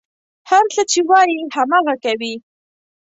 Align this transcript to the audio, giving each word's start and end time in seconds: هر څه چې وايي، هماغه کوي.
هر 0.49 0.65
څه 0.73 0.81
چې 0.91 0.99
وايي، 1.09 1.37
هماغه 1.55 1.95
کوي. 2.03 2.33